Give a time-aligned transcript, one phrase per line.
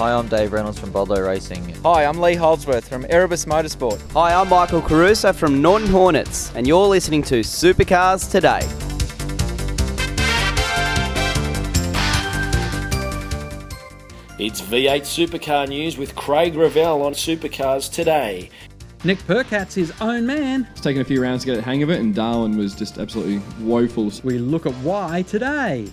[0.00, 1.74] Hi, I'm Dave Reynolds from Bottle-O Racing.
[1.82, 4.00] Hi, I'm Lee Holdsworth from Erebus Motorsport.
[4.12, 8.60] Hi, I'm Michael Caruso from Norton Hornets, and you're listening to Supercars Today.
[14.38, 18.48] It's V8 Supercar News with Craig Revell on Supercars Today.
[19.04, 20.66] Nick Percat's his own man.
[20.72, 22.96] It's taken a few rounds to get the hang of it, and Darwin was just
[22.96, 24.10] absolutely woeful.
[24.24, 25.90] We look at why today.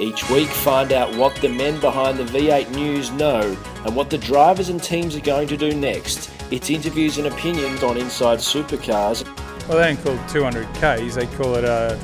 [0.00, 4.18] Each week, find out what the men behind the V8 News know and what the
[4.18, 6.30] drivers and teams are going to do next.
[6.52, 9.26] It's interviews and opinions on Inside Supercars.
[9.68, 11.98] Well, they don't call it 200 Ks, they call it a,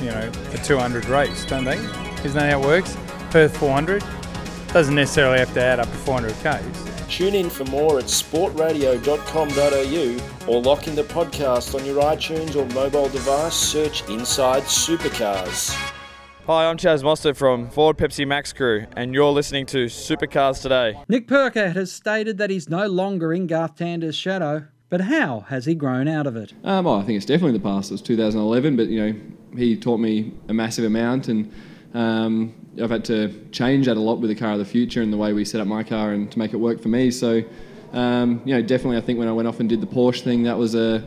[0.00, 1.76] you know, a 200 race, don't they?
[2.24, 2.96] Isn't that how it works?
[3.30, 4.02] Perth 400
[4.72, 6.84] doesn't necessarily have to add up to 400 Ks.
[7.14, 12.64] Tune in for more at sportradio.com.au or lock in the podcast on your iTunes or
[12.74, 13.54] mobile device.
[13.54, 15.76] Search Inside Supercars.
[16.48, 20.98] Hi, I'm Chaz Mostert from Ford Pepsi Max Crew, and you're listening to Supercars Today.
[21.06, 25.66] Nick Percat has stated that he's no longer in Garth Tander's shadow, but how has
[25.66, 26.54] he grown out of it?
[26.64, 27.90] Um, well, I think it's definitely the past.
[27.90, 29.20] It was 2011, but you know,
[29.58, 31.52] he taught me a massive amount, and
[31.92, 35.12] um, I've had to change that a lot with the car of the future and
[35.12, 37.10] the way we set up my car and to make it work for me.
[37.10, 37.42] So,
[37.92, 40.44] um, you know, definitely, I think when I went off and did the Porsche thing,
[40.44, 41.06] that was a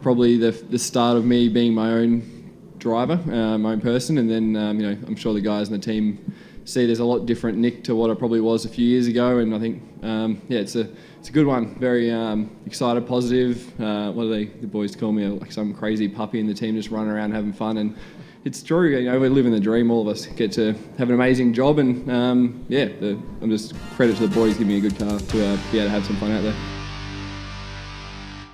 [0.00, 2.35] probably the the start of me being my own
[2.78, 5.72] driver, uh, my own person, and then um, you know I'm sure the guys in
[5.72, 8.86] the team see there's a lot different Nick to what I probably was a few
[8.86, 11.78] years ago, and I think um, yeah it's a it's a good one.
[11.78, 13.80] Very um, excited, positive.
[13.80, 16.76] Uh, what do they the boys call me like some crazy puppy in the team,
[16.76, 17.96] just running around having fun and.
[18.44, 19.90] It's true, you know, we're living the dream.
[19.90, 23.74] All of us get to have an amazing job, and um, yeah, the, I'm just
[23.96, 26.04] credit to the boys giving me a good car to uh, be able to have
[26.04, 26.75] some fun out there.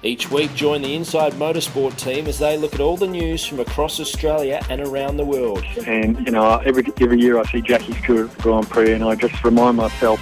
[0.04, 3.60] Each week, join the Inside Motorsport team as they look at all the news from
[3.60, 5.64] across Australia and around the world.
[5.86, 9.76] And you know, every every year I see Jackie's Grand Prix, and I just remind
[9.76, 10.20] myself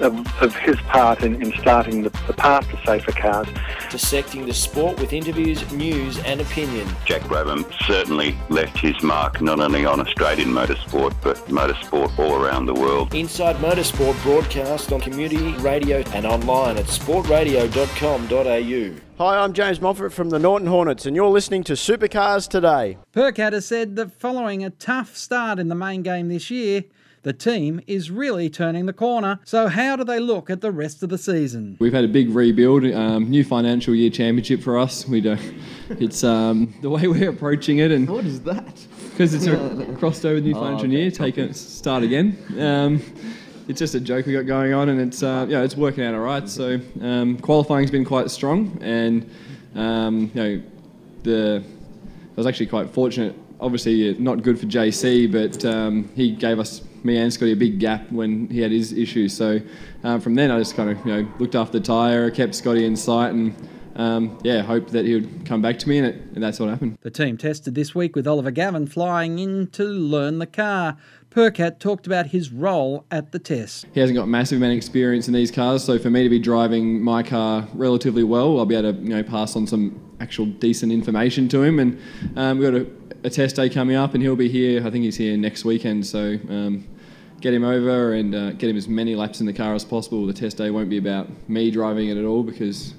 [0.00, 3.46] of, of his part in, in starting the, the, path to safer cars.
[3.90, 6.88] Dissecting the sport with interviews, news, and opinion.
[7.04, 12.66] Jack Brabham certainly left his mark not only on Australian motorsport but motorsport all around
[12.66, 13.14] the world.
[13.14, 19.00] Inside Motorsport broadcast on community radio and online at sportradio.com.au.
[19.18, 22.98] Hi, I'm James Moffat from the Norton Hornets, and you're listening to Supercars Today.
[23.14, 26.84] Percat has said that following a tough start in the main game this year,
[27.22, 29.40] the team is really turning the corner.
[29.42, 31.78] So, how do they look at the rest of the season?
[31.80, 35.08] We've had a big rebuild, um, new financial year championship for us.
[35.08, 35.40] We don't.
[35.88, 38.86] It's um, the way we're approaching it, and what is that?
[39.12, 40.96] Because it's a crossed over new financial oh, okay.
[40.96, 41.10] year.
[41.10, 42.36] Take it, start again.
[42.58, 43.00] Um,
[43.68, 46.14] it's just a joke we got going on, and it's uh, yeah, it's working out
[46.14, 46.48] all right.
[46.48, 49.28] So um, qualifying's been quite strong, and
[49.74, 50.62] um, you know,
[51.22, 53.34] the I was actually quite fortunate.
[53.58, 57.78] Obviously, not good for JC, but um, he gave us me and Scotty a big
[57.78, 59.34] gap when he had his issues.
[59.34, 59.60] So
[60.04, 62.84] um, from then, I just kind of you know looked after the tyre, kept Scotty
[62.84, 63.54] in sight, and
[63.96, 66.68] um, yeah, hope that he would come back to me, and, it, and that's what
[66.68, 66.98] happened.
[67.00, 70.98] The team tested this week with Oliver Gavin flying in to learn the car.
[71.30, 73.86] Percat talked about his role at the test.
[73.94, 76.38] He hasn't got massive amount of experience in these cars, so for me to be
[76.38, 80.46] driving my car relatively well, I'll be able to you know pass on some actual
[80.46, 81.78] decent information to him.
[81.78, 82.00] And
[82.36, 84.86] um, we've got a, a, test day coming up, and he'll be here.
[84.86, 86.86] I think he's here next weekend, so um,
[87.40, 90.26] get him over and uh, get him as many laps in the car as possible.
[90.26, 92.94] The test day won't be about me driving it at all because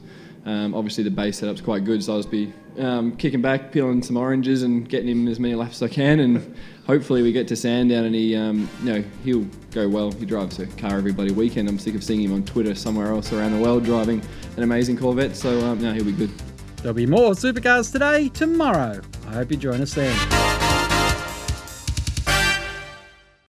[0.47, 2.03] um, obviously the base setup's quite good.
[2.03, 5.55] So I'll just be um, kicking back, peeling some oranges, and getting him as many
[5.55, 6.21] laps as I can.
[6.21, 10.11] And hopefully we get to Sandown and he, um, you know, he'll go well.
[10.11, 11.67] He drives a car every bloody weekend.
[11.67, 14.21] I'm sick of seeing him on Twitter somewhere else around the world driving
[14.55, 15.35] an amazing Corvette.
[15.35, 16.31] So um, no, he'll be good.
[16.77, 19.01] There'll be more supercars today, tomorrow.
[19.27, 20.56] I hope you join us then.